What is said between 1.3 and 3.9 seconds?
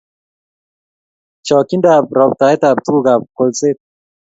Chokchindab roptaet ab tukuk ab kolset